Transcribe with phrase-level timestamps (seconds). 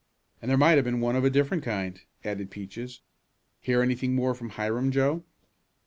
[0.41, 3.01] "And there might have been one of a different kind," added Peaches.
[3.59, 5.23] "Hear anything more from Hiram, Joe?"